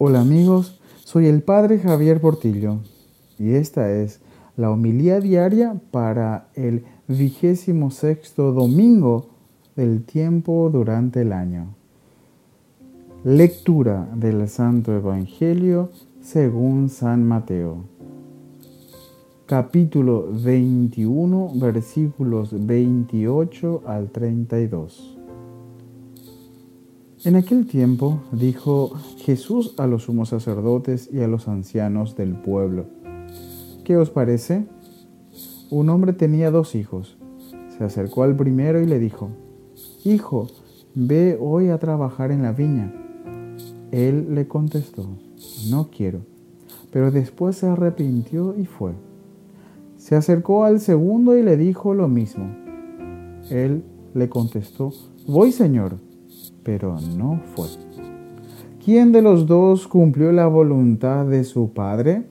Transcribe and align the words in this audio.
Hola 0.00 0.20
amigos, 0.20 0.78
soy 1.02 1.26
el 1.26 1.42
Padre 1.42 1.80
Javier 1.80 2.20
Portillo 2.20 2.78
y 3.36 3.54
esta 3.54 3.90
es 3.90 4.20
la 4.56 4.70
homilía 4.70 5.18
diaria 5.18 5.74
para 5.90 6.50
el 6.54 6.84
vigésimo 7.08 7.90
sexto 7.90 8.52
domingo 8.52 9.26
del 9.74 10.04
tiempo 10.04 10.70
durante 10.72 11.22
el 11.22 11.32
año. 11.32 11.74
Lectura 13.24 14.08
del 14.14 14.48
Santo 14.48 14.94
Evangelio 14.94 15.90
según 16.20 16.90
San 16.90 17.26
Mateo. 17.26 17.78
Capítulo 19.46 20.28
21 20.30 21.54
versículos 21.56 22.50
28 22.52 23.82
al 23.84 24.10
32. 24.10 25.17
En 27.24 27.34
aquel 27.34 27.66
tiempo 27.66 28.20
dijo 28.30 28.92
Jesús 29.16 29.74
a 29.78 29.88
los 29.88 30.04
sumos 30.04 30.28
sacerdotes 30.28 31.10
y 31.12 31.20
a 31.20 31.26
los 31.26 31.48
ancianos 31.48 32.14
del 32.14 32.36
pueblo, 32.36 32.86
¿qué 33.82 33.96
os 33.96 34.10
parece? 34.10 34.66
Un 35.68 35.88
hombre 35.88 36.12
tenía 36.12 36.52
dos 36.52 36.76
hijos. 36.76 37.18
Se 37.76 37.82
acercó 37.82 38.22
al 38.22 38.36
primero 38.36 38.80
y 38.80 38.86
le 38.86 39.00
dijo, 39.00 39.30
Hijo, 40.04 40.46
ve 40.94 41.36
hoy 41.40 41.70
a 41.70 41.78
trabajar 41.78 42.30
en 42.30 42.42
la 42.42 42.52
viña. 42.52 42.94
Él 43.90 44.32
le 44.32 44.46
contestó, 44.46 45.08
no 45.70 45.90
quiero. 45.90 46.20
Pero 46.92 47.10
después 47.10 47.56
se 47.56 47.66
arrepintió 47.66 48.54
y 48.56 48.64
fue. 48.64 48.92
Se 49.96 50.14
acercó 50.14 50.64
al 50.64 50.78
segundo 50.78 51.36
y 51.36 51.42
le 51.42 51.56
dijo 51.56 51.94
lo 51.94 52.06
mismo. 52.06 52.48
Él 53.50 53.82
le 54.14 54.28
contestó, 54.28 54.92
voy, 55.26 55.50
Señor 55.50 55.96
pero 56.68 56.98
no 57.16 57.40
fue. 57.54 57.66
¿Quién 58.84 59.10
de 59.10 59.22
los 59.22 59.46
dos 59.46 59.88
cumplió 59.88 60.32
la 60.32 60.48
voluntad 60.48 61.24
de 61.24 61.42
su 61.44 61.70
Padre? 61.72 62.24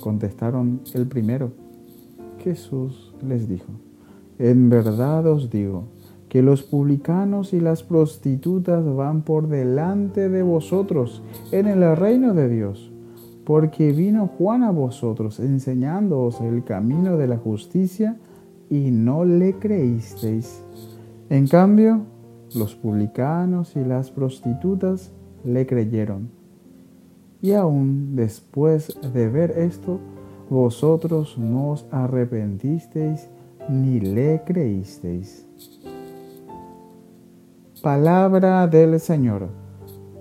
Contestaron 0.00 0.80
el 0.94 1.06
primero. 1.06 1.52
Jesús 2.38 3.12
les 3.22 3.50
dijo, 3.50 3.70
en 4.38 4.70
verdad 4.70 5.26
os 5.26 5.50
digo 5.50 5.84
que 6.30 6.40
los 6.40 6.62
publicanos 6.62 7.52
y 7.52 7.60
las 7.60 7.82
prostitutas 7.82 8.86
van 8.96 9.20
por 9.20 9.48
delante 9.48 10.30
de 10.30 10.42
vosotros 10.42 11.22
en 11.50 11.66
el 11.66 11.94
reino 11.94 12.32
de 12.32 12.48
Dios, 12.48 12.90
porque 13.44 13.92
vino 13.92 14.28
Juan 14.38 14.62
a 14.62 14.70
vosotros 14.70 15.40
enseñándoos 15.40 16.40
el 16.40 16.64
camino 16.64 17.18
de 17.18 17.26
la 17.26 17.36
justicia 17.36 18.16
y 18.70 18.90
no 18.90 19.26
le 19.26 19.58
creísteis. 19.58 20.64
En 21.28 21.46
cambio, 21.46 22.06
los 22.54 22.74
publicanos 22.74 23.76
y 23.76 23.84
las 23.84 24.10
prostitutas 24.10 25.12
le 25.44 25.66
creyeron. 25.66 26.30
Y 27.40 27.52
aún 27.52 28.14
después 28.14 28.96
de 29.12 29.28
ver 29.28 29.52
esto, 29.52 29.98
vosotros 30.48 31.38
no 31.38 31.70
os 31.70 31.86
arrepentisteis 31.90 33.28
ni 33.68 34.00
le 34.00 34.42
creísteis. 34.44 35.46
Palabra 37.82 38.66
del 38.68 39.00
Señor. 39.00 39.48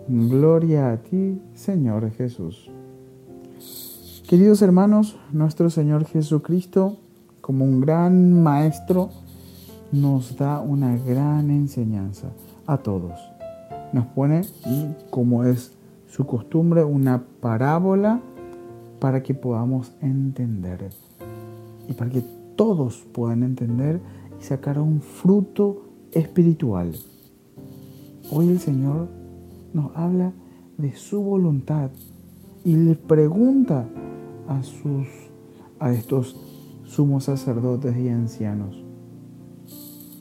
Gloria 0.07 0.91
a 0.91 0.97
ti, 0.97 1.39
Señor 1.53 2.09
Jesús. 2.11 2.71
Queridos 4.27 4.61
hermanos, 4.61 5.17
nuestro 5.31 5.69
Señor 5.69 6.05
Jesucristo, 6.05 6.97
como 7.41 7.65
un 7.65 7.81
gran 7.81 8.41
maestro, 8.41 9.09
nos 9.91 10.37
da 10.37 10.61
una 10.61 10.95
gran 10.97 11.49
enseñanza 11.49 12.31
a 12.65 12.77
todos. 12.77 13.19
Nos 13.91 14.05
pone, 14.07 14.43
como 15.09 15.43
es 15.43 15.73
su 16.07 16.25
costumbre, 16.25 16.83
una 16.83 17.23
parábola 17.41 18.21
para 18.99 19.21
que 19.21 19.33
podamos 19.33 19.91
entender 20.01 20.91
y 21.89 21.93
para 21.93 22.09
que 22.09 22.23
todos 22.55 23.05
puedan 23.11 23.43
entender 23.43 23.99
y 24.39 24.43
sacar 24.43 24.79
un 24.79 25.01
fruto 25.01 25.89
espiritual. 26.11 26.95
Hoy 28.31 28.47
el 28.47 28.59
Señor 28.59 29.09
nos 29.73 29.95
habla 29.95 30.31
de 30.77 30.95
su 30.95 31.21
voluntad 31.21 31.91
y 32.63 32.75
le 32.75 32.95
pregunta 32.95 33.89
a 34.47 34.63
sus 34.63 35.07
a 35.79 35.91
estos 35.91 36.37
sumos 36.85 37.23
sacerdotes 37.23 37.97
y 37.97 38.09
ancianos 38.09 38.90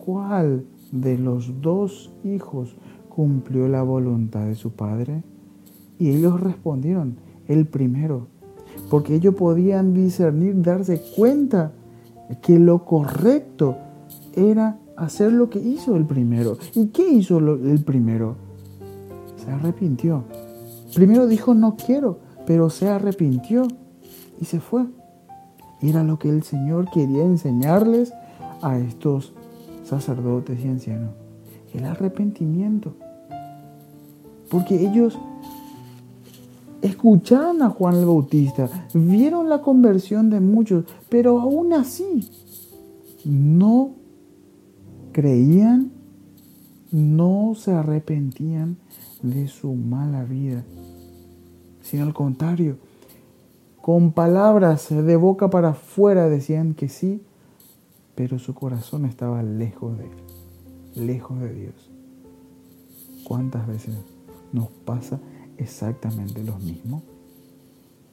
¿cuál 0.05 0.65
de 0.93 1.19
los 1.19 1.61
dos 1.61 2.13
hijos 2.25 2.77
cumplió 3.09 3.69
la 3.69 3.83
voluntad 3.83 4.47
de 4.47 4.55
su 4.55 4.71
padre? 4.71 5.23
Y 5.99 6.11
ellos 6.11 6.41
respondieron, 6.41 7.17
el 7.47 7.67
primero, 7.67 8.29
porque 8.91 9.17
ellos 9.17 9.35
podían 9.35 9.93
discernir, 9.93 10.63
darse 10.63 11.03
cuenta 11.17 11.73
que 12.43 12.59
lo 12.59 12.85
correcto 12.85 13.77
era 14.35 14.79
hacer 14.97 15.33
lo 15.33 15.51
que 15.51 15.59
hizo 15.59 15.97
el 15.97 16.05
primero. 16.07 16.57
¿Y 16.75 16.87
qué 16.87 17.09
hizo 17.11 17.39
el 17.39 17.83
primero? 17.85 18.37
Se 19.37 19.51
arrepintió. 19.51 20.25
Primero 20.95 21.27
dijo 21.27 21.55
no 21.55 21.77
quiero, 21.77 22.19
pero 22.47 22.71
se 22.71 22.89
arrepintió 22.89 23.67
y 24.41 24.45
se 24.45 24.61
fue. 24.61 24.87
Era 25.81 26.05
lo 26.05 26.19
que 26.19 26.29
el 26.29 26.43
Señor 26.43 26.91
quería 26.91 27.25
enseñarles 27.25 28.13
a 28.63 28.79
estos 28.79 29.33
sacerdotes 29.91 30.65
y 30.65 30.69
ancianos, 30.69 31.11
el 31.75 31.85
arrepentimiento. 31.85 32.95
Porque 34.49 34.81
ellos 34.87 35.19
escucharon 36.81 37.61
a 37.63 37.71
Juan 37.71 37.97
el 37.97 38.07
Bautista, 38.07 38.69
vieron 38.95 39.49
la 39.49 39.61
conversión 39.61 40.31
de 40.31 40.41
muchos, 40.41 40.85
pero 41.09 41.41
aún 41.41 41.73
así 41.73 42.29
no 43.25 43.91
creían, 45.13 45.91
no 46.93 47.55
se 47.57 47.73
arrepentían 47.73 48.77
de 49.23 49.49
su 49.49 49.75
mala 49.75 50.25
vida, 50.25 50.65
sino 51.83 52.05
al 52.05 52.15
contrario, 52.15 52.79
con 53.81 54.13
palabras 54.13 54.89
de 54.89 55.17
boca 55.17 55.51
para 55.51 55.71
afuera 55.71 56.29
decían 56.29 56.75
que 56.75 56.89
sí, 56.89 57.23
pero 58.21 58.39
su 58.39 58.53
corazón 58.53 59.07
estaba 59.07 59.43
lejos 59.43 59.97
de 59.97 60.05
Él, 60.05 61.07
lejos 61.07 61.41
de 61.41 61.55
Dios. 61.55 61.91
¿Cuántas 63.25 63.67
veces 63.67 63.95
nos 64.53 64.69
pasa 64.69 65.19
exactamente 65.57 66.45
lo 66.45 66.59
mismo? 66.59 67.03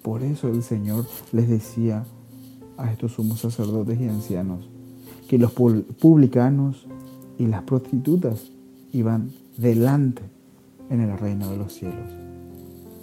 Por 0.02 0.24
eso 0.24 0.48
el 0.48 0.64
Señor 0.64 1.06
les 1.34 1.50
decía 1.50 2.06
a 2.78 2.90
estos 2.90 3.16
sumos 3.16 3.42
sacerdotes 3.42 4.00
y 4.00 4.08
ancianos 4.08 4.70
que 5.28 5.38
los 5.38 5.52
publicanos 5.52 6.88
y 7.38 7.48
las 7.48 7.64
prostitutas 7.64 8.50
iban 8.94 9.34
delante 9.58 10.22
en 10.90 11.02
el 11.02 11.18
reino 11.18 11.50
de 11.50 11.58
los 11.58 11.74
cielos, 11.74 12.10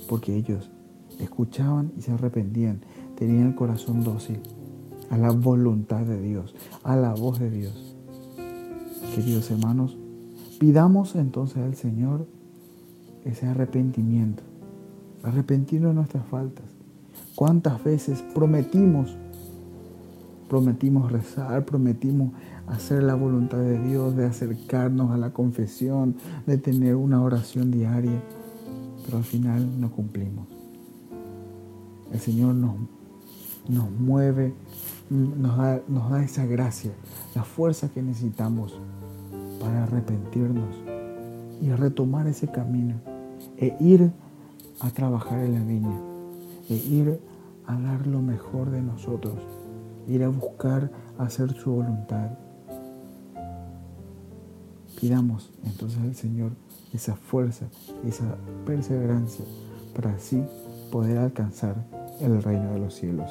porque 0.08 0.34
ellos 0.34 0.70
escuchaban 1.18 1.92
y 1.98 2.00
se 2.00 2.12
arrepentían, 2.12 2.80
tenían 3.14 3.48
el 3.48 3.54
corazón 3.54 4.02
dócil 4.02 4.40
a 5.14 5.16
la 5.16 5.30
voluntad 5.30 6.00
de 6.00 6.20
Dios, 6.20 6.56
a 6.82 6.96
la 6.96 7.14
voz 7.14 7.38
de 7.38 7.48
Dios. 7.48 7.94
Queridos 9.14 9.48
hermanos, 9.48 9.96
pidamos 10.58 11.14
entonces 11.14 11.58
al 11.58 11.76
Señor 11.76 12.26
ese 13.24 13.46
arrepentimiento, 13.46 14.42
arrepentirnos 15.22 15.90
de 15.90 15.94
nuestras 15.94 16.26
faltas. 16.26 16.64
¿Cuántas 17.36 17.84
veces 17.84 18.24
prometimos, 18.34 19.16
prometimos 20.48 21.12
rezar, 21.12 21.64
prometimos 21.64 22.32
hacer 22.66 23.04
la 23.04 23.14
voluntad 23.14 23.58
de 23.58 23.78
Dios, 23.86 24.16
de 24.16 24.26
acercarnos 24.26 25.12
a 25.12 25.16
la 25.16 25.30
confesión, 25.30 26.16
de 26.44 26.58
tener 26.58 26.96
una 26.96 27.22
oración 27.22 27.70
diaria, 27.70 28.20
pero 29.04 29.18
al 29.18 29.24
final 29.24 29.80
no 29.80 29.92
cumplimos? 29.92 30.48
El 32.12 32.18
Señor 32.18 32.56
nos, 32.56 32.74
nos 33.68 33.92
mueve 33.92 34.54
nos 35.10 36.10
da, 36.10 36.24
esa 36.24 36.46
gracia, 36.46 36.92
la 37.34 37.44
fuerza 37.44 37.88
que 37.88 38.02
necesitamos 38.02 38.78
para 39.60 39.84
arrepentirnos 39.84 40.74
y 41.60 41.70
retomar 41.70 42.26
ese 42.26 42.48
camino 42.48 42.94
e 43.56 43.76
ir 43.80 44.10
a 44.80 44.90
trabajar 44.90 45.40
en 45.40 45.54
la 45.54 45.60
viña, 45.60 45.98
e 46.68 46.74
ir 46.74 47.20
a 47.66 47.78
dar 47.78 48.06
lo 48.06 48.20
mejor 48.20 48.70
de 48.70 48.82
nosotros, 48.82 49.34
ir 50.08 50.24
a 50.24 50.28
buscar 50.28 50.90
hacer 51.18 51.52
su 51.52 51.72
voluntad. 51.72 52.30
Pidamos 55.00 55.52
entonces 55.64 56.00
al 56.00 56.14
Señor 56.14 56.52
esa 56.92 57.14
fuerza, 57.14 57.66
esa 58.06 58.36
perseverancia 58.64 59.44
para 59.94 60.14
así 60.14 60.42
poder 60.90 61.18
alcanzar 61.18 61.76
el 62.20 62.42
reino 62.42 62.72
de 62.72 62.78
los 62.80 62.94
cielos. 62.94 63.30